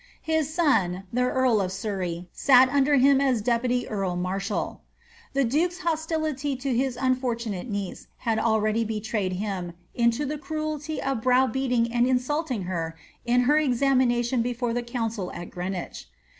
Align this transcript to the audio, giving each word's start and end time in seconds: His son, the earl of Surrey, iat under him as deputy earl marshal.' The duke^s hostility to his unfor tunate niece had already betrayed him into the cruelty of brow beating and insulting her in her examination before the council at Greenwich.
His 0.23 0.51
son, 0.51 1.03
the 1.13 1.21
earl 1.29 1.61
of 1.61 1.71
Surrey, 1.71 2.27
iat 2.35 2.73
under 2.73 2.95
him 2.95 3.21
as 3.21 3.39
deputy 3.43 3.87
earl 3.87 4.15
marshal.' 4.15 4.81
The 5.33 5.45
duke^s 5.45 5.81
hostility 5.81 6.55
to 6.55 6.75
his 6.75 6.97
unfor 6.97 7.35
tunate 7.37 7.69
niece 7.69 8.07
had 8.17 8.39
already 8.39 8.83
betrayed 8.83 9.33
him 9.33 9.73
into 9.93 10.25
the 10.25 10.39
cruelty 10.39 10.99
of 10.99 11.21
brow 11.21 11.45
beating 11.45 11.93
and 11.93 12.07
insulting 12.07 12.63
her 12.63 12.95
in 13.27 13.41
her 13.41 13.59
examination 13.59 14.41
before 14.41 14.73
the 14.73 14.81
council 14.81 15.31
at 15.33 15.51
Greenwich. 15.51 16.07